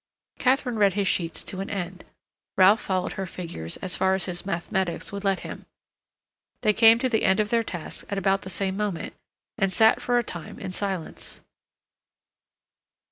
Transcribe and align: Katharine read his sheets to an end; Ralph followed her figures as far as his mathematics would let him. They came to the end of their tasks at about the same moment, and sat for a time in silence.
Katharine 0.39 0.79
read 0.79 0.93
his 0.93 1.07
sheets 1.07 1.43
to 1.43 1.59
an 1.59 1.69
end; 1.69 2.05
Ralph 2.57 2.81
followed 2.81 3.11
her 3.11 3.27
figures 3.27 3.77
as 3.83 3.95
far 3.95 4.15
as 4.15 4.25
his 4.25 4.47
mathematics 4.47 5.11
would 5.11 5.23
let 5.23 5.41
him. 5.41 5.67
They 6.63 6.73
came 6.73 6.97
to 6.97 7.07
the 7.07 7.23
end 7.23 7.39
of 7.39 7.51
their 7.51 7.61
tasks 7.61 8.03
at 8.09 8.17
about 8.17 8.41
the 8.41 8.49
same 8.49 8.75
moment, 8.75 9.13
and 9.59 9.71
sat 9.71 10.01
for 10.01 10.17
a 10.17 10.23
time 10.23 10.57
in 10.57 10.71
silence. 10.71 11.41